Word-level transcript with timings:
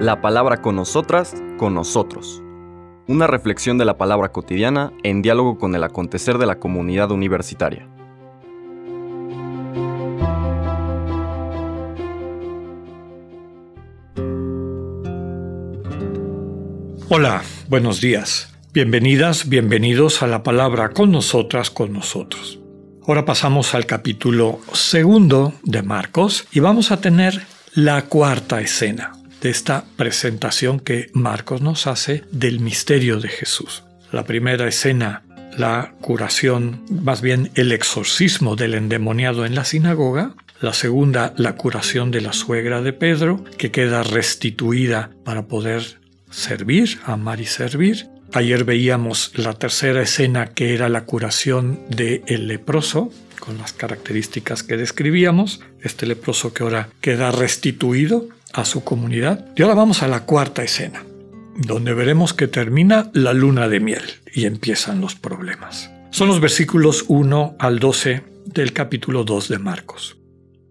La 0.00 0.20
palabra 0.20 0.60
con 0.60 0.76
nosotras, 0.76 1.34
con 1.56 1.74
nosotros. 1.74 2.42
Una 3.06 3.26
reflexión 3.26 3.78
de 3.78 3.84
la 3.84 3.98
palabra 3.98 4.32
cotidiana 4.32 4.92
en 5.02 5.22
diálogo 5.22 5.58
con 5.58 5.74
el 5.74 5.84
acontecer 5.84 6.38
de 6.38 6.46
la 6.46 6.58
comunidad 6.58 7.10
universitaria. 7.10 7.88
Hola, 17.08 17.42
buenos 17.68 18.00
días. 18.00 18.52
Bienvenidas, 18.72 19.48
bienvenidos 19.48 20.22
a 20.22 20.26
la 20.26 20.42
palabra 20.42 20.88
con 20.88 21.12
nosotras, 21.12 21.70
con 21.70 21.92
nosotros. 21.92 22.58
Ahora 23.06 23.24
pasamos 23.24 23.74
al 23.74 23.86
capítulo 23.86 24.58
segundo 24.72 25.52
de 25.62 25.82
Marcos 25.82 26.46
y 26.50 26.60
vamos 26.60 26.90
a 26.90 27.00
tener 27.00 27.42
la 27.74 28.02
cuarta 28.02 28.60
escena 28.60 29.12
de 29.40 29.50
esta 29.50 29.84
presentación 29.96 30.78
que 30.78 31.10
Marcos 31.12 31.60
nos 31.60 31.88
hace 31.88 32.22
del 32.30 32.60
misterio 32.60 33.18
de 33.18 33.28
Jesús. 33.28 33.82
La 34.12 34.24
primera 34.24 34.68
escena, 34.68 35.24
la 35.58 35.94
curación, 36.00 36.84
más 36.88 37.20
bien 37.20 37.50
el 37.56 37.72
exorcismo 37.72 38.54
del 38.54 38.74
endemoniado 38.74 39.44
en 39.44 39.56
la 39.56 39.64
sinagoga. 39.64 40.34
La 40.60 40.72
segunda, 40.72 41.34
la 41.36 41.56
curación 41.56 42.12
de 42.12 42.20
la 42.20 42.32
suegra 42.32 42.80
de 42.80 42.92
Pedro, 42.92 43.42
que 43.58 43.72
queda 43.72 44.04
restituida 44.04 45.10
para 45.24 45.46
poder 45.46 45.98
servir, 46.30 47.00
amar 47.04 47.40
y 47.40 47.46
servir. 47.46 48.06
Ayer 48.32 48.62
veíamos 48.62 49.32
la 49.34 49.52
tercera 49.54 50.00
escena 50.00 50.46
que 50.46 50.74
era 50.74 50.88
la 50.88 51.04
curación 51.04 51.80
del 51.88 52.22
el 52.28 52.46
leproso, 52.46 53.10
con 53.44 53.58
las 53.58 53.72
características 53.72 54.62
que 54.62 54.76
describíamos, 54.76 55.60
este 55.82 56.06
leproso 56.06 56.52
que 56.52 56.62
ahora 56.62 56.88
queda 57.00 57.30
restituido 57.30 58.28
a 58.52 58.64
su 58.64 58.84
comunidad. 58.84 59.46
Y 59.56 59.62
ahora 59.62 59.74
vamos 59.74 60.02
a 60.02 60.08
la 60.08 60.24
cuarta 60.24 60.62
escena, 60.62 61.04
donde 61.56 61.92
veremos 61.92 62.32
que 62.32 62.48
termina 62.48 63.10
la 63.12 63.32
luna 63.32 63.68
de 63.68 63.80
miel 63.80 64.02
y 64.32 64.46
empiezan 64.46 65.00
los 65.00 65.14
problemas. 65.14 65.90
Son 66.10 66.28
los 66.28 66.40
versículos 66.40 67.04
1 67.08 67.56
al 67.58 67.78
12 67.78 68.22
del 68.46 68.72
capítulo 68.72 69.24
2 69.24 69.48
de 69.48 69.58
Marcos. 69.58 70.16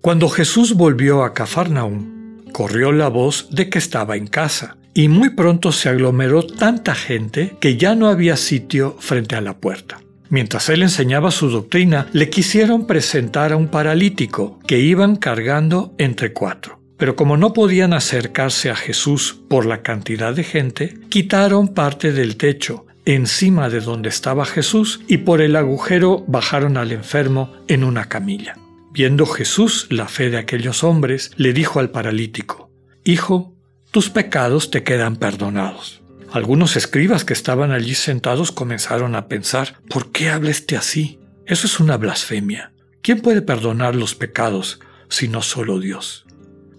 Cuando 0.02 0.30
Jesús 0.30 0.74
volvió 0.74 1.24
a 1.24 1.34
Cafarnaúm, 1.34 2.52
corrió 2.52 2.92
la 2.92 3.10
voz 3.10 3.48
de 3.52 3.70
que 3.70 3.80
estaba 3.80 4.16
en 4.16 4.28
casa 4.28 4.78
y 4.94 5.08
muy 5.08 5.30
pronto 5.32 5.72
se 5.72 5.90
aglomeró 5.90 6.46
tanta 6.46 6.94
gente 6.94 7.56
que 7.60 7.78
ya 7.78 7.96
no 7.96 8.08
había 8.08 8.38
sitio 8.38 8.96
frente 9.00 9.36
a 9.36 9.42
la 9.42 9.58
puerta. 9.58 10.03
Mientras 10.34 10.68
él 10.70 10.82
enseñaba 10.82 11.30
su 11.30 11.52
doctrina, 11.52 12.08
le 12.12 12.32
quisieron 12.32 12.88
presentar 12.88 13.54
a 13.54 13.56
un 13.56 13.68
paralítico 13.68 14.58
que 14.66 14.80
iban 14.80 15.16
cargando 15.16 15.94
entre 16.00 16.34
cuatro. 16.34 16.80
Pero 16.98 17.16
como 17.16 17.38
no 17.38 17.54
podían 17.54 17.94
acercarse 17.94 18.72
a 18.72 18.76
Jesús 18.76 19.40
por 19.48 19.68
la 19.68 19.84
cantidad 19.84 20.34
de 20.34 20.44
gente, 20.44 20.98
quitaron 21.10 21.76
parte 21.76 22.12
del 22.12 22.36
techo 22.36 22.88
encima 23.06 23.70
de 23.70 23.82
donde 23.82 24.10
estaba 24.10 24.44
Jesús 24.48 25.02
y 25.08 25.18
por 25.18 25.40
el 25.40 25.56
agujero 25.56 26.26
bajaron 26.28 26.78
al 26.78 26.94
enfermo 26.94 27.54
en 27.68 27.84
una 27.84 28.10
camilla. 28.10 28.56
Viendo 28.92 29.28
Jesús 29.28 29.86
la 29.92 30.08
fe 30.08 30.32
de 30.32 30.38
aquellos 30.38 30.84
hombres, 30.84 31.30
le 31.38 31.54
dijo 31.54 31.80
al 31.80 31.92
paralítico, 31.92 32.72
Hijo, 33.04 33.54
tus 33.92 34.10
pecados 34.10 34.72
te 34.72 34.82
quedan 34.82 35.18
perdonados. 35.18 36.03
Algunos 36.34 36.78
escribas 36.78 37.26
que 37.26 37.34
estaban 37.34 37.72
allí 37.72 37.94
sentados 37.94 38.52
comenzaron 38.52 39.14
a 39.14 39.28
pensar, 39.28 39.76
¿por 39.88 40.12
qué 40.12 40.30
habla 40.30 40.50
este 40.50 40.76
así? 40.76 41.20
Eso 41.46 41.68
es 41.68 41.80
una 41.80 41.96
blasfemia. 41.96 42.72
¿Quién 43.04 43.22
puede 43.22 43.44
perdonar 43.44 43.94
los 43.94 44.16
pecados 44.16 44.80
sino 45.10 45.44
solo 45.44 45.80
Dios? 45.80 46.26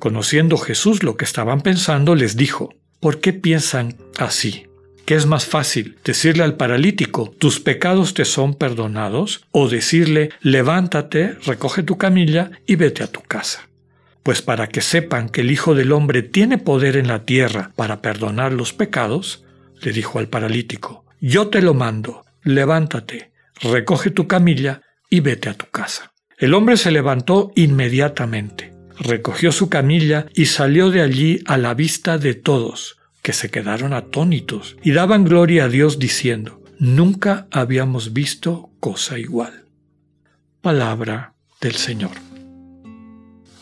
Conociendo 0.00 0.58
Jesús 0.58 1.04
lo 1.04 1.16
que 1.16 1.24
estaban 1.24 1.60
pensando, 1.60 2.16
les 2.16 2.36
dijo, 2.36 2.74
¿por 2.98 3.20
qué 3.20 3.32
piensan 3.32 3.96
así? 4.18 4.66
¿Qué 5.06 5.14
es 5.14 5.26
más 5.26 5.46
fácil? 5.46 5.98
¿Decirle 6.04 6.42
al 6.42 6.56
paralítico, 6.56 7.32
tus 7.38 7.60
pecados 7.60 8.12
te 8.12 8.24
son 8.24 8.54
perdonados? 8.54 9.46
¿O 9.52 9.68
decirle, 9.68 10.30
levántate, 10.40 11.34
recoge 11.46 11.84
tu 11.84 11.96
camilla 11.96 12.50
y 12.66 12.74
vete 12.74 13.04
a 13.04 13.06
tu 13.06 13.20
casa? 13.20 13.68
Pues 14.24 14.42
para 14.42 14.66
que 14.66 14.80
sepan 14.80 15.28
que 15.28 15.42
el 15.42 15.52
Hijo 15.52 15.76
del 15.76 15.92
Hombre 15.92 16.22
tiene 16.22 16.58
poder 16.58 16.96
en 16.96 17.06
la 17.06 17.24
tierra 17.24 17.70
para 17.76 18.02
perdonar 18.02 18.52
los 18.52 18.72
pecados, 18.72 19.43
le 19.84 19.92
dijo 19.92 20.18
al 20.18 20.28
paralítico, 20.28 21.04
yo 21.20 21.48
te 21.48 21.62
lo 21.62 21.74
mando, 21.74 22.24
levántate, 22.42 23.32
recoge 23.60 24.10
tu 24.10 24.26
camilla 24.26 24.80
y 25.10 25.20
vete 25.20 25.50
a 25.50 25.54
tu 25.54 25.66
casa. 25.66 26.12
El 26.38 26.54
hombre 26.54 26.76
se 26.76 26.90
levantó 26.90 27.52
inmediatamente, 27.54 28.72
recogió 28.98 29.52
su 29.52 29.68
camilla 29.68 30.26
y 30.34 30.46
salió 30.46 30.90
de 30.90 31.02
allí 31.02 31.40
a 31.46 31.58
la 31.58 31.74
vista 31.74 32.18
de 32.18 32.34
todos, 32.34 32.96
que 33.22 33.32
se 33.32 33.50
quedaron 33.50 33.92
atónitos 33.92 34.76
y 34.82 34.92
daban 34.92 35.24
gloria 35.24 35.64
a 35.64 35.68
Dios 35.68 35.98
diciendo, 35.98 36.62
nunca 36.78 37.46
habíamos 37.50 38.12
visto 38.12 38.70
cosa 38.80 39.18
igual. 39.18 39.64
Palabra 40.60 41.34
del 41.60 41.74
Señor. 41.74 42.12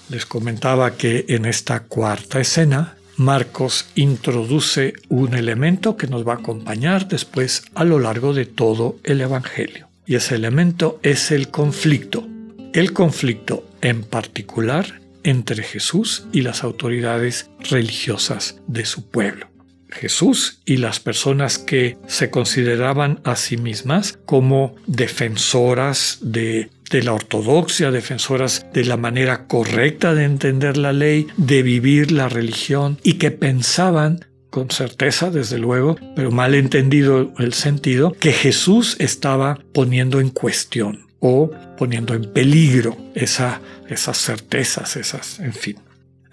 Les 0.09 0.27
comentaba 0.27 0.97
que 0.97 1.25
en 1.28 1.47
esta 1.47 1.84
cuarta 1.84 2.41
escena 2.41 2.97
Marcos 3.17 3.87
introduce 3.95 4.95
un 5.09 5.34
elemento 5.34 5.97
que 5.97 6.06
nos 6.06 6.27
va 6.27 6.34
a 6.34 6.37
acompañar 6.37 7.09
después 7.09 7.65
a 7.75 7.84
lo 7.84 7.99
largo 7.99 8.33
de 8.33 8.47
todo 8.47 8.97
el 9.05 9.21
Evangelio. 9.21 9.89
Y 10.06 10.17
ese 10.17 10.34
elemento 10.34 10.99
es 11.03 11.31
el 11.31 11.49
conflicto. 11.49 12.27
El 12.73 12.93
conflicto 12.93 13.69
en 13.83 14.03
particular 14.03 15.00
entre 15.25 15.62
Jesús 15.62 16.27
y 16.33 16.43
las 16.43 16.65
autoridades 16.65 17.50
religiosas 17.71 18.61
de 18.67 18.84
su 18.84 19.09
pueblo. 19.09 19.51
Jesús 19.92 20.60
y 20.64 20.78
las 20.78 21.00
personas 21.00 21.58
que 21.58 21.97
se 22.06 22.30
consideraban 22.30 23.20
a 23.25 23.36
sí 23.36 23.56
mismas 23.56 24.19
como 24.26 24.75
defensoras 24.86 26.19
de, 26.20 26.70
la 26.91 27.14
ortodoxia, 27.14 27.91
defensoras 27.91 28.66
de 28.72 28.84
la 28.84 28.97
manera 28.97 29.47
correcta 29.47 30.14
de 30.14 30.25
entender 30.25 30.76
la 30.76 30.92
ley, 30.92 31.26
de 31.36 31.62
vivir 31.62 32.12
la 32.12 32.28
religión 32.28 32.98
y 33.02 33.14
que 33.14 33.31
pensaban 33.31 34.26
con 34.50 34.70
certeza, 34.70 35.31
desde 35.31 35.56
luego, 35.56 35.97
pero 36.14 36.31
mal 36.31 36.54
entendido 36.54 37.32
el 37.38 37.54
sentido, 37.54 38.12
que 38.12 38.32
Jesús 38.32 38.97
estaba 38.98 39.58
poniendo 39.72 40.20
en 40.20 40.28
cuestión 40.28 41.06
o 41.20 41.50
poniendo 41.78 42.12
en 42.12 42.31
peligro 42.31 42.97
esa, 43.14 43.62
esas 43.88 44.19
certezas, 44.19 44.97
esas, 44.97 45.41
en 45.41 45.54
fin. 45.54 45.76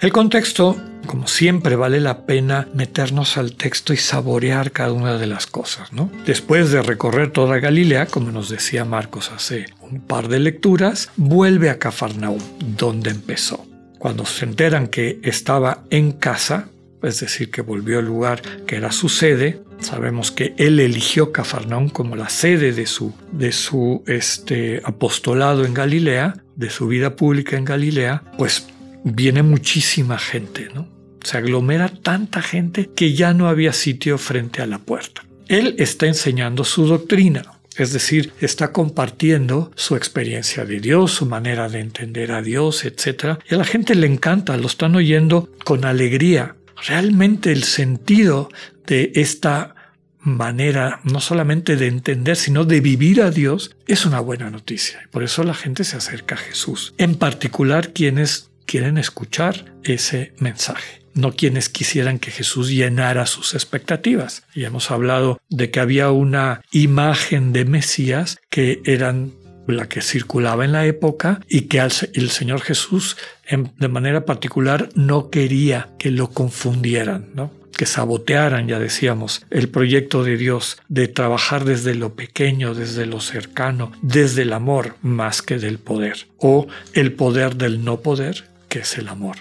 El 0.02 0.14
contexto, 0.14 0.78
como 1.08 1.28
siempre, 1.28 1.76
vale 1.76 2.00
la 2.00 2.26
pena 2.26 2.70
meternos 2.74 3.36
al 3.36 3.58
texto 3.58 3.92
y 3.92 3.98
saborear 3.98 4.72
cada 4.72 4.94
una 4.94 5.18
de 5.18 5.28
las 5.28 5.46
cosas, 5.46 5.92
¿no? 5.92 6.10
Después 6.26 6.72
de 6.72 6.82
recorrer 6.82 7.32
toda 7.32 7.60
Galilea, 7.60 8.06
como 8.06 8.32
nos 8.32 8.48
decía 8.48 8.86
Marcos 8.86 9.30
hace 9.30 9.66
un 9.82 10.00
par 10.00 10.30
de 10.30 10.40
lecturas, 10.40 11.12
vuelve 11.18 11.70
a 11.70 11.80
Cafarnaúm, 11.80 12.40
donde 12.78 13.10
empezó. 13.10 13.66
Cuando 13.98 14.26
se 14.26 14.46
enteran 14.46 14.88
que 14.88 15.20
estaba 15.22 15.84
en 15.90 16.14
casa, 16.14 16.70
es 17.04 17.20
decir, 17.20 17.52
que 17.52 17.62
volvió 17.62 18.00
al 18.00 18.06
lugar 18.06 18.42
que 18.66 18.78
era 18.78 18.94
su 18.94 19.10
sede, 19.10 19.62
sabemos 19.82 20.32
que 20.32 20.54
él 20.58 20.80
eligió 20.80 21.34
Cafarnaúm 21.34 21.90
como 21.90 22.16
la 22.16 22.30
sede 22.30 22.72
de 22.72 22.86
su, 22.86 23.14
de 23.34 23.52
su 23.52 24.06
este, 24.08 24.82
apostolado 24.86 25.66
en 25.66 25.74
Galilea, 25.74 26.36
de 26.56 26.70
su 26.70 26.88
vida 26.88 27.18
pública 27.18 27.58
en 27.58 27.66
Galilea, 27.66 28.24
pues 28.38 28.66
viene 29.04 29.44
muchísima 29.44 30.18
gente, 30.18 30.70
¿no? 30.74 30.88
Se 31.24 31.38
aglomera 31.38 31.90
tanta 31.90 32.42
gente 32.42 32.90
que 32.96 33.14
ya 33.14 33.34
no 33.34 33.48
había 33.48 33.74
sitio 33.74 34.18
frente 34.18 34.62
a 34.62 34.68
la 34.68 34.80
puerta. 34.80 35.26
Él 35.48 35.76
está 35.80 36.06
enseñando 36.06 36.64
su 36.64 36.86
doctrina, 36.86 37.60
es 37.76 37.94
decir, 37.94 38.34
está 38.40 38.72
compartiendo 38.72 39.72
su 39.76 39.96
experiencia 39.96 40.66
de 40.66 40.80
Dios, 40.80 41.12
su 41.12 41.26
manera 41.26 41.70
de 41.70 41.80
entender 41.80 42.32
a 42.32 42.42
Dios, 42.42 42.86
etc. 42.86 43.40
Y 43.50 43.56
a 43.56 43.58
la 43.58 43.64
gente 43.64 43.96
le 43.96 44.08
encanta, 44.08 44.58
lo 44.58 44.68
están 44.68 44.96
oyendo 44.96 45.50
con 45.64 45.86
alegría. 45.86 46.56
Realmente 46.88 47.52
el 47.52 47.64
sentido 47.64 48.50
de 48.86 49.12
esta 49.16 49.76
manera 50.20 51.00
no 51.04 51.22
solamente 51.22 51.76
de 51.78 51.88
entender, 51.88 52.36
sino 52.36 52.66
de 52.66 52.82
vivir 52.82 53.22
a 53.22 53.32
Dios, 53.32 53.76
es 53.88 54.06
una 54.06 54.20
buena 54.20 54.50
noticia. 54.50 55.08
Por 55.12 55.24
eso 55.24 55.44
la 55.44 55.54
gente 55.54 55.84
se 55.84 55.98
acerca 55.98 56.36
a 56.36 56.40
Jesús. 56.40 56.94
En 56.98 57.16
particular 57.16 57.94
quienes 57.94 58.50
quieren 58.70 59.00
escuchar 59.00 59.66
ese 59.84 60.32
mensaje, 60.38 61.02
no 61.16 61.32
quienes 61.32 61.70
quisieran 61.70 62.20
que 62.20 62.30
Jesús 62.30 62.70
llenara 62.70 63.26
sus 63.26 63.56
expectativas. 63.56 64.44
Y 64.54 64.66
hemos 64.66 64.92
hablado 64.92 65.42
de 65.50 65.72
que 65.72 65.80
había 65.80 66.12
una 66.12 66.62
imagen 66.72 67.52
de 67.52 67.66
Mesías 67.66 68.38
que 68.52 68.80
eran 68.86 69.32
la 69.66 69.90
que 69.90 70.02
circulaba 70.02 70.66
en 70.66 70.72
la 70.72 70.86
época 70.86 71.42
y 71.48 71.62
que 71.62 71.80
el 71.80 72.30
Señor 72.30 72.62
Jesús 72.62 73.18
de 73.50 73.88
manera 73.88 74.26
particular 74.26 74.90
no 74.94 75.32
quería 75.32 75.90
que 75.98 76.12
lo 76.12 76.30
confundieran, 76.30 77.30
¿no? 77.34 77.52
que 77.80 77.86
sabotearan, 77.86 78.68
ya 78.68 78.78
decíamos, 78.78 79.46
el 79.52 79.70
proyecto 79.70 80.26
de 80.26 80.36
Dios 80.36 80.82
de 80.90 81.08
trabajar 81.08 81.64
desde 81.64 81.96
lo 81.96 82.14
pequeño, 82.14 82.74
desde 82.74 83.06
lo 83.06 83.22
cercano, 83.22 83.94
desde 84.02 84.42
el 84.42 84.52
amor 84.52 84.98
más 85.02 85.42
que 85.42 85.60
del 85.60 85.80
poder, 85.80 86.28
o 86.40 86.68
el 86.92 87.14
poder 87.14 87.56
del 87.56 87.86
no 87.86 88.02
poder, 88.02 88.49
que 88.70 88.80
es 88.80 88.98
el 88.98 89.10
amor, 89.10 89.38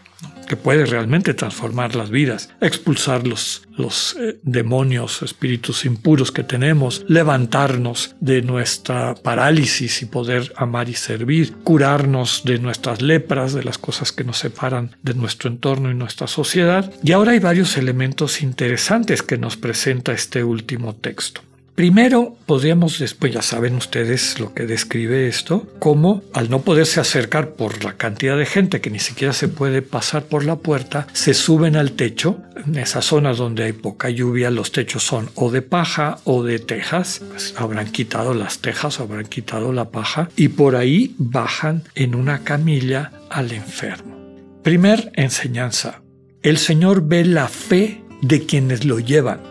que 0.49 0.57
puede 0.57 0.87
realmente 0.87 1.35
transformar 1.35 1.95
las 1.95 2.11
vidas, 2.11 2.51
expulsar 2.61 3.27
los, 3.27 3.69
los 3.77 4.17
eh, 4.19 4.41
demonios, 4.43 5.23
espíritus 5.23 5.85
impuros 5.85 6.33
que 6.33 6.43
tenemos, 6.43 7.05
levantarnos 7.09 8.17
de 8.21 8.43
nuestra 8.43 9.15
parálisis 9.15 10.03
y 10.03 10.07
poder 10.07 10.53
amar 10.57 10.89
y 10.89 10.95
servir, 10.95 11.53
curarnos 11.63 12.43
de 12.45 12.59
nuestras 12.59 13.03
lepras, 13.03 13.53
de 13.53 13.63
las 13.63 13.79
cosas 13.79 14.11
que 14.11 14.25
nos 14.25 14.39
separan 14.39 14.97
de 15.03 15.15
nuestro 15.15 15.51
entorno 15.51 15.91
y 15.91 15.95
nuestra 15.95 16.27
sociedad. 16.27 16.91
Y 17.03 17.13
ahora 17.13 17.33
hay 17.33 17.39
varios 17.39 17.77
elementos 17.77 18.43
interesantes 18.43 19.23
que 19.23 19.39
nos 19.39 19.57
presenta 19.57 20.13
este 20.13 20.43
último 20.43 20.97
texto. 20.97 21.43
Primero, 21.79 22.37
podríamos, 22.45 22.99
después 22.99 23.33
ya 23.33 23.41
saben 23.41 23.77
ustedes 23.77 24.41
lo 24.41 24.53
que 24.53 24.67
describe 24.67 25.29
esto, 25.29 25.65
como 25.79 26.25
al 26.35 26.51
no 26.51 26.63
poderse 26.63 26.99
acercar 26.99 27.51
por 27.53 27.85
la 27.85 27.93
cantidad 27.93 28.37
de 28.37 28.47
gente 28.47 28.81
que 28.81 28.91
ni 28.91 28.99
siquiera 28.99 29.33
se 29.33 29.47
puede 29.47 29.81
pasar 29.81 30.25
por 30.25 30.45
la 30.45 30.57
puerta, 30.57 31.07
se 31.13 31.35
suben 31.35 31.77
al 31.77 31.93
techo. 31.93 32.41
En 32.67 32.75
esas 32.75 33.05
zonas 33.05 33.37
donde 33.37 33.63
hay 33.63 33.75
poca 33.75 34.11
lluvia, 34.11 34.51
los 34.51 34.73
techos 34.73 35.05
son 35.05 35.31
o 35.37 35.53
de 35.53 35.63
paja 35.63 36.19
o 36.25 36.43
de 36.43 36.59
tejas, 36.59 37.23
pues 37.29 37.55
habrán 37.57 37.93
quitado 37.93 38.35
las 38.35 38.59
tejas, 38.59 38.99
habrán 38.99 39.27
quitado 39.27 39.73
la 39.73 39.91
paja 39.91 40.31
y 40.35 40.49
por 40.49 40.75
ahí 40.75 41.15
bajan 41.17 41.85
en 41.95 42.17
una 42.17 42.41
camilla 42.41 43.13
al 43.31 43.53
enfermo. 43.53 44.19
Primer 44.65 45.13
enseñanza. 45.15 46.03
El 46.43 46.59
Señor 46.59 47.07
ve 47.07 47.25
la 47.25 47.47
fe 47.47 48.03
de 48.21 48.47
quienes 48.47 48.85
lo 48.85 48.99
llevan 48.99 49.43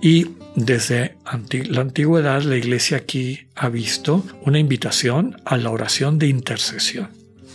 y 0.00 0.28
desde 0.56 1.16
la 1.68 1.80
antigüedad 1.80 2.42
la 2.42 2.56
iglesia 2.56 2.98
aquí 2.98 3.46
ha 3.56 3.68
visto 3.68 4.24
una 4.44 4.58
invitación 4.58 5.36
a 5.44 5.56
la 5.56 5.70
oración 5.70 6.18
de 6.18 6.28
intercesión. 6.28 7.08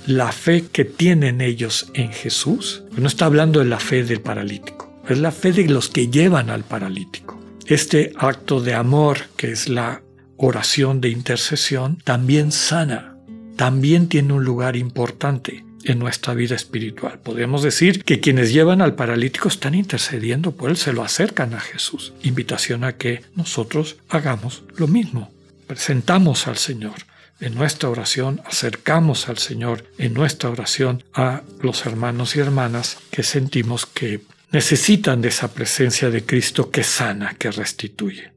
La 0.06 0.32
fe 0.32 0.66
que 0.72 0.86
tienen 0.86 1.40
ellos 1.40 1.92
en 1.94 2.12
Jesús, 2.12 2.84
no 2.98 3.08
está 3.08 3.26
hablando 3.26 3.60
de 3.60 3.66
la 3.66 3.80
fe 3.80 4.04
del 4.04 4.22
paralítico, 4.22 4.92
es 5.08 5.18
la 5.18 5.32
fe 5.32 5.52
de 5.52 5.68
los 5.68 5.90
que 5.90 6.08
llevan 6.10 6.50
al 6.50 6.64
paralítico. 6.64 7.40
Este 7.68 8.12
acto 8.18 8.60
de 8.60 8.74
amor, 8.74 9.20
que 9.38 9.52
es 9.52 9.70
la 9.70 10.02
oración 10.38 11.00
de 11.02 11.10
intercesión, 11.10 11.98
también 12.04 12.52
sana, 12.52 13.16
también 13.56 14.08
tiene 14.08 14.34
un 14.34 14.44
lugar 14.44 14.76
importante 14.76 15.64
en 15.84 16.00
nuestra 16.00 16.34
vida 16.34 16.56
espiritual. 16.56 17.20
Podríamos 17.20 17.64
decir 17.64 18.04
que 18.04 18.20
quienes 18.20 18.52
llevan 18.54 18.82
al 18.82 18.96
paralítico 18.96 19.48
están 19.48 19.76
intercediendo 19.76 20.52
por 20.52 20.70
él, 20.70 20.78
se 20.78 20.94
lo 20.94 21.04
acercan 21.04 21.54
a 21.54 21.60
Jesús. 21.60 22.14
Invitación 22.24 22.84
a 22.84 22.98
que 22.98 23.24
nosotros 23.36 23.98
hagamos 24.10 24.64
lo 24.76 24.88
mismo. 24.88 25.32
Presentamos 25.68 26.48
al 26.48 26.58
Señor 26.58 26.96
en 27.40 27.56
nuestra 27.56 27.90
oración, 27.90 28.42
acercamos 28.46 29.30
al 29.30 29.38
Señor 29.38 29.86
en 29.98 30.14
nuestra 30.14 30.50
oración 30.50 31.04
a 31.14 31.44
los 31.62 31.86
hermanos 31.86 32.36
y 32.36 32.40
hermanas 32.40 32.98
que 33.12 33.24
sentimos 33.24 33.86
que 33.86 34.22
necesitan 34.52 35.22
de 35.22 35.30
esa 35.30 35.54
presencia 35.54 36.10
de 36.10 36.26
Cristo 36.26 36.70
que 36.70 36.84
sana, 36.84 37.36
que 37.38 37.52
restituye. 37.52 38.32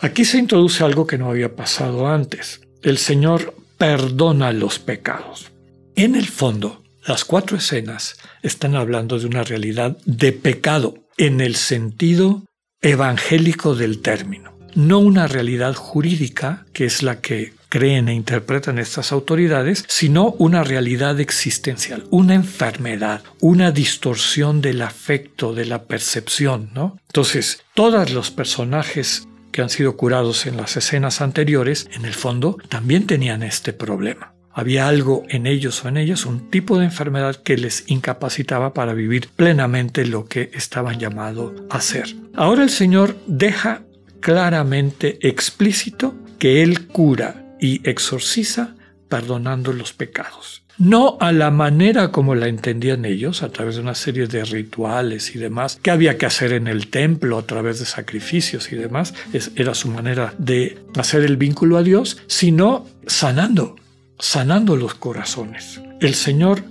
Aquí 0.00 0.24
se 0.24 0.38
introduce 0.38 0.84
algo 0.84 1.06
que 1.06 1.16
no 1.16 1.30
había 1.30 1.54
pasado 1.54 2.08
antes. 2.08 2.60
El 2.82 2.98
Señor 2.98 3.54
perdona 3.78 4.52
los 4.52 4.78
pecados. 4.78 5.52
En 5.94 6.14
el 6.14 6.26
fondo, 6.26 6.81
las 7.04 7.24
cuatro 7.24 7.56
escenas 7.56 8.16
están 8.42 8.76
hablando 8.76 9.18
de 9.18 9.26
una 9.26 9.42
realidad 9.42 9.96
de 10.04 10.32
pecado 10.32 10.94
en 11.16 11.40
el 11.40 11.56
sentido 11.56 12.44
evangélico 12.80 13.74
del 13.74 14.00
término, 14.00 14.56
no 14.74 14.98
una 14.98 15.26
realidad 15.26 15.74
jurídica 15.74 16.66
que 16.72 16.84
es 16.84 17.02
la 17.02 17.20
que 17.20 17.52
creen 17.68 18.08
e 18.08 18.14
interpretan 18.14 18.78
estas 18.78 19.12
autoridades, 19.12 19.84
sino 19.88 20.32
una 20.38 20.62
realidad 20.62 21.20
existencial, 21.20 22.04
una 22.10 22.34
enfermedad, 22.34 23.22
una 23.40 23.70
distorsión 23.70 24.60
del 24.60 24.82
afecto, 24.82 25.54
de 25.54 25.64
la 25.64 25.84
percepción, 25.84 26.70
¿no? 26.74 26.98
Entonces, 27.08 27.62
todos 27.74 28.10
los 28.12 28.30
personajes 28.30 29.26
que 29.52 29.62
han 29.62 29.70
sido 29.70 29.96
curados 29.96 30.46
en 30.46 30.56
las 30.56 30.76
escenas 30.76 31.20
anteriores, 31.20 31.88
en 31.92 32.04
el 32.04 32.14
fondo, 32.14 32.58
también 32.68 33.06
tenían 33.06 33.42
este 33.42 33.72
problema. 33.72 34.34
Había 34.54 34.88
algo 34.88 35.24
en 35.28 35.46
ellos 35.46 35.84
o 35.84 35.88
en 35.88 35.96
ellas, 35.96 36.26
un 36.26 36.50
tipo 36.50 36.78
de 36.78 36.84
enfermedad 36.84 37.36
que 37.36 37.56
les 37.56 37.84
incapacitaba 37.88 38.74
para 38.74 38.94
vivir 38.94 39.28
plenamente 39.34 40.04
lo 40.04 40.26
que 40.26 40.50
estaban 40.54 40.98
llamados 40.98 41.52
a 41.70 41.78
hacer. 41.78 42.14
Ahora 42.34 42.62
el 42.62 42.70
Señor 42.70 43.16
deja 43.26 43.82
claramente 44.20 45.18
explícito 45.26 46.14
que 46.38 46.62
Él 46.62 46.86
cura 46.86 47.56
y 47.60 47.88
exorciza 47.88 48.74
perdonando 49.08 49.72
los 49.72 49.92
pecados. 49.92 50.62
No 50.78 51.18
a 51.20 51.32
la 51.32 51.50
manera 51.50 52.10
como 52.10 52.34
la 52.34 52.48
entendían 52.48 53.04
ellos, 53.04 53.42
a 53.42 53.50
través 53.50 53.76
de 53.76 53.82
una 53.82 53.94
serie 53.94 54.26
de 54.26 54.44
rituales 54.44 55.36
y 55.36 55.38
demás, 55.38 55.78
que 55.82 55.90
había 55.90 56.16
que 56.16 56.26
hacer 56.26 56.52
en 56.52 56.66
el 56.66 56.88
templo, 56.88 57.38
a 57.38 57.46
través 57.46 57.78
de 57.78 57.84
sacrificios 57.84 58.72
y 58.72 58.76
demás, 58.76 59.14
era 59.54 59.74
su 59.74 59.88
manera 59.88 60.34
de 60.38 60.78
hacer 60.96 61.24
el 61.24 61.36
vínculo 61.36 61.76
a 61.76 61.82
Dios, 61.82 62.22
sino 62.26 62.86
sanando, 63.06 63.76
sanando 64.18 64.76
los 64.76 64.94
corazones. 64.94 65.80
El 66.00 66.14
Señor 66.14 66.62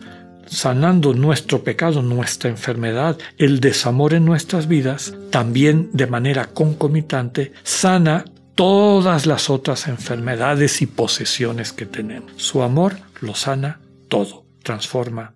sanando 0.46 1.14
nuestro 1.14 1.64
pecado, 1.64 2.02
nuestra 2.02 2.50
enfermedad, 2.50 3.18
el 3.38 3.60
desamor 3.60 4.14
en 4.14 4.26
nuestras 4.26 4.68
vidas, 4.68 5.14
también 5.30 5.90
de 5.94 6.08
manera 6.08 6.48
concomitante 6.48 7.54
sana 7.64 8.26
todas 8.56 9.26
las 9.26 9.50
otras 9.50 9.88
enfermedades 9.88 10.82
y 10.82 10.88
posesiones 10.88 11.72
que 11.72 11.86
tenemos. 11.86 12.32
Su 12.36 12.62
amor 12.62 12.98
lo 13.22 13.34
sana 13.34 13.80
todo, 14.10 14.46
transforma. 14.62 15.34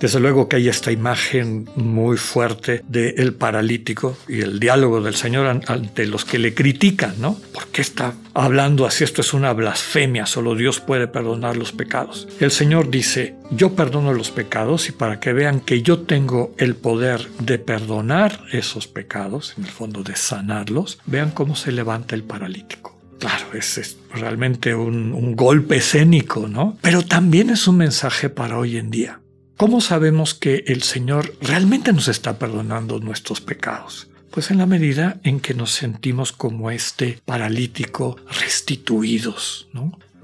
Desde 0.00 0.20
luego 0.20 0.48
que 0.48 0.56
hay 0.56 0.68
esta 0.68 0.92
imagen 0.92 1.68
muy 1.74 2.16
fuerte 2.16 2.82
del 2.86 3.34
paralítico 3.34 4.16
y 4.28 4.42
el 4.42 4.60
diálogo 4.60 5.00
del 5.00 5.16
Señor 5.16 5.60
ante 5.66 6.06
los 6.06 6.24
que 6.24 6.38
le 6.38 6.54
critican, 6.54 7.14
¿no? 7.20 7.36
¿Por 7.52 7.66
qué 7.68 7.82
está 7.82 8.14
hablando 8.32 8.86
así? 8.86 9.02
Esto 9.02 9.22
es 9.22 9.34
una 9.34 9.52
blasfemia, 9.52 10.26
solo 10.26 10.54
Dios 10.54 10.78
puede 10.78 11.08
perdonar 11.08 11.56
los 11.56 11.72
pecados. 11.72 12.28
El 12.38 12.52
Señor 12.52 12.90
dice, 12.90 13.34
yo 13.50 13.74
perdono 13.74 14.12
los 14.12 14.30
pecados 14.30 14.88
y 14.88 14.92
para 14.92 15.18
que 15.18 15.32
vean 15.32 15.60
que 15.60 15.82
yo 15.82 16.00
tengo 16.00 16.54
el 16.58 16.76
poder 16.76 17.28
de 17.40 17.58
perdonar 17.58 18.44
esos 18.52 18.86
pecados, 18.86 19.54
en 19.58 19.64
el 19.64 19.70
fondo 19.70 20.04
de 20.04 20.14
sanarlos, 20.14 21.00
vean 21.06 21.32
cómo 21.32 21.56
se 21.56 21.72
levanta 21.72 22.14
el 22.14 22.22
paralítico. 22.22 22.96
Claro, 23.18 23.46
es, 23.52 23.98
realmente 24.14 24.76
un, 24.76 25.12
un 25.12 25.34
golpe 25.34 25.78
escénico, 25.78 26.46
¿no? 26.46 26.78
Pero 26.82 27.02
también 27.02 27.50
es 27.50 27.66
un 27.66 27.78
mensaje 27.78 28.28
para 28.30 28.58
hoy 28.58 28.76
en 28.76 28.90
día. 28.90 29.20
¿Cómo 29.58 29.80
sabemos 29.80 30.34
que 30.34 30.62
el 30.68 30.84
Señor 30.84 31.34
realmente 31.40 31.92
nos 31.92 32.06
está 32.06 32.38
perdonando 32.38 33.00
nuestros 33.00 33.40
pecados? 33.40 34.06
Pues 34.30 34.52
en 34.52 34.58
la 34.58 34.66
medida 34.66 35.18
en 35.24 35.40
que 35.40 35.52
nos 35.52 35.72
sentimos 35.72 36.30
como 36.30 36.70
este 36.70 37.20
paralítico 37.24 38.16
restituidos. 38.40 39.68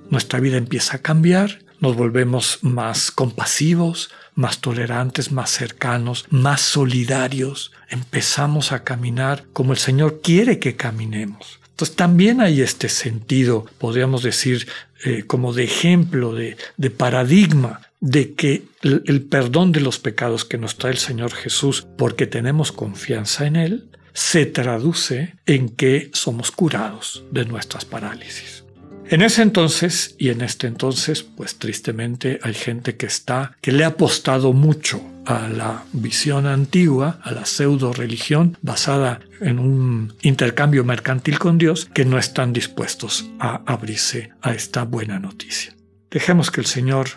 Nuestra 0.09 0.39
vida 0.39 0.57
empieza 0.57 0.99
a 0.99 1.03
cambiar, 1.03 1.65
nos 1.81 1.97
volvemos 1.97 2.61
más 2.63 3.11
compasivos, 3.11 4.13
más 4.37 4.61
tolerantes, 4.61 5.33
más 5.33 5.51
cercanos, 5.51 6.27
más 6.31 6.61
solidarios, 6.61 7.73
empezamos 7.89 8.71
a 8.71 8.85
caminar 8.85 9.47
como 9.53 9.73
el 9.73 9.79
Señor 9.79 10.21
quiere 10.23 10.61
que 10.61 10.77
caminemos. 10.77 11.59
Entonces 11.75 11.97
también 11.97 12.41
hay 12.41 12.61
este 12.61 12.89
sentido, 12.89 13.67
podríamos 13.79 14.23
decir, 14.23 14.69
eh, 15.05 15.25
como 15.27 15.53
de 15.53 15.65
ejemplo, 15.65 16.33
de, 16.33 16.57
de 16.77 16.91
paradigma 16.91 17.81
de 17.99 18.35
que 18.35 18.63
el 18.83 19.23
perdón 19.23 19.73
de 19.73 19.81
los 19.81 19.99
pecados 19.99 20.45
que 20.45 20.57
nos 20.57 20.77
trae 20.77 20.93
el 20.93 20.99
Señor 20.99 21.33
Jesús 21.33 21.85
porque 21.99 22.29
tenemos 22.29 22.71
confianza 22.71 23.47
en 23.47 23.57
Él, 23.57 23.89
se 24.13 24.47
traduce 24.47 25.35
en 25.47 25.69
que 25.69 26.11
somos 26.13 26.53
curados 26.53 27.25
de 27.33 27.45
nuestras 27.45 27.85
parálisis. 27.85 28.63
En 29.11 29.21
ese 29.21 29.43
entonces 29.43 30.15
y 30.19 30.29
en 30.29 30.43
este 30.43 30.69
entonces, 30.69 31.25
pues 31.25 31.57
tristemente 31.57 32.39
hay 32.43 32.55
gente 32.55 32.97
que 32.97 33.07
está, 33.07 33.57
que 33.61 33.73
le 33.73 33.83
ha 33.83 33.89
apostado 33.89 34.53
mucho 34.53 35.03
a 35.27 35.49
la 35.49 35.85
visión 35.93 36.47
antigua, 36.47 37.19
a 37.23 37.33
la 37.33 37.47
pseudo 37.47 37.93
religión 37.93 38.59
basada 38.63 39.21
en 39.41 39.59
un 39.59 40.15
intercambio 40.23 40.85
mercantil 40.85 41.39
con 41.39 41.59
Dios, 41.59 41.89
que 41.93 42.05
no 42.05 42.19
están 42.19 42.53
dispuestos 42.53 43.31
a 43.39 43.63
abrirse 43.67 44.33
a 44.43 44.53
esta 44.53 44.85
buena 44.85 45.19
noticia. 45.19 45.75
Dejemos 46.11 46.51
que 46.51 46.61
el 46.61 46.67
Señor 46.67 47.09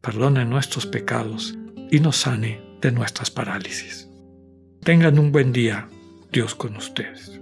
perdone 0.00 0.44
nuestros 0.44 0.86
pecados 0.86 1.56
y 1.90 2.00
nos 2.00 2.16
sane 2.16 2.60
de 2.80 2.92
nuestras 2.92 3.30
parálisis. 3.30 4.08
Tengan 4.82 5.18
un 5.18 5.30
buen 5.30 5.52
día, 5.52 5.88
Dios 6.32 6.54
con 6.54 6.76
ustedes. 6.76 7.41